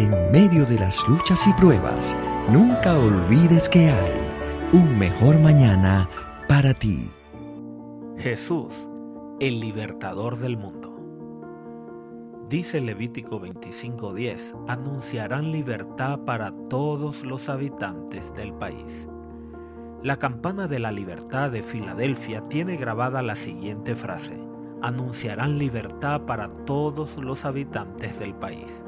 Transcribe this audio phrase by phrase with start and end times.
[0.00, 2.16] En medio de las luchas y pruebas,
[2.48, 4.18] nunca olvides que hay
[4.72, 6.08] un mejor mañana
[6.48, 7.10] para ti.
[8.16, 8.88] Jesús,
[9.40, 10.96] el libertador del mundo.
[12.48, 19.06] Dice Levítico 25:10, anunciarán libertad para todos los habitantes del país.
[20.02, 24.40] La campana de la libertad de Filadelfia tiene grabada la siguiente frase,
[24.80, 28.86] anunciarán libertad para todos los habitantes del país.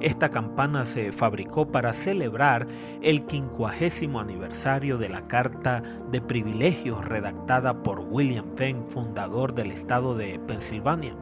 [0.00, 2.66] Esta campana se fabricó para celebrar
[3.00, 10.14] el quincuagésimo aniversario de la Carta de Privilegios redactada por William Penn, fundador del estado
[10.14, 11.14] de Pensilvania.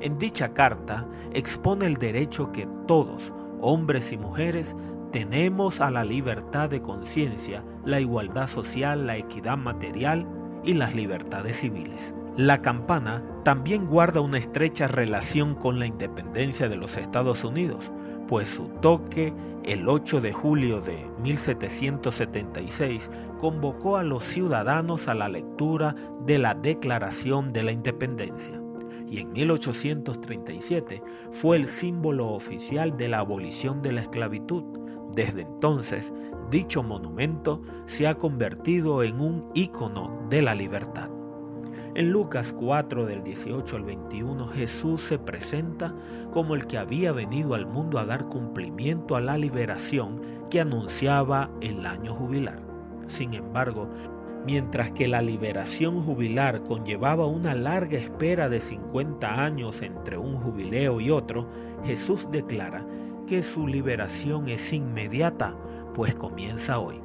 [0.00, 4.74] En dicha carta expone el derecho que todos, hombres y mujeres,
[5.12, 10.26] tenemos a la libertad de conciencia, la igualdad social, la equidad material
[10.64, 12.14] y las libertades civiles.
[12.36, 17.90] La campana también guarda una estrecha relación con la independencia de los Estados Unidos,
[18.28, 19.32] pues su toque
[19.64, 25.94] el 8 de julio de 1776 convocó a los ciudadanos a la lectura
[26.26, 28.60] de la Declaración de la Independencia
[29.08, 34.64] y en 1837 fue el símbolo oficial de la abolición de la esclavitud.
[35.14, 36.12] Desde entonces,
[36.50, 41.15] dicho monumento se ha convertido en un ícono de la libertad.
[41.96, 45.94] En Lucas 4 del 18 al 21 Jesús se presenta
[46.30, 51.48] como el que había venido al mundo a dar cumplimiento a la liberación que anunciaba
[51.62, 52.60] el año jubilar.
[53.06, 53.88] Sin embargo,
[54.44, 61.00] mientras que la liberación jubilar conllevaba una larga espera de 50 años entre un jubileo
[61.00, 61.48] y otro,
[61.82, 62.86] Jesús declara
[63.26, 65.56] que su liberación es inmediata,
[65.94, 67.00] pues comienza hoy.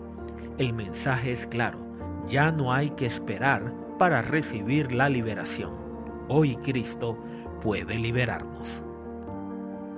[0.58, 1.80] El mensaje es claro,
[2.28, 5.76] ya no hay que esperar para recibir la liberación.
[6.28, 7.20] Hoy Cristo
[7.62, 8.84] puede liberarnos.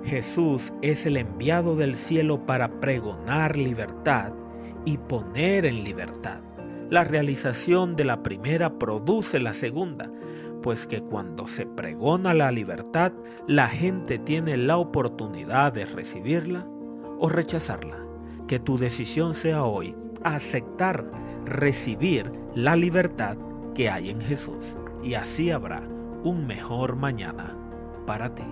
[0.04, 4.34] Jesús es el enviado del cielo para pregonar libertad
[4.84, 6.42] y poner en libertad.
[6.90, 10.10] La realización de la primera produce la segunda,
[10.62, 13.10] pues que cuando se pregona la libertad,
[13.46, 16.66] la gente tiene la oportunidad de recibirla
[17.18, 18.04] o rechazarla.
[18.48, 21.10] Que tu decisión sea hoy aceptar
[21.46, 23.38] recibir la libertad
[23.74, 25.82] que hay en Jesús y así habrá
[26.22, 27.56] un mejor mañana
[28.06, 28.44] para ti.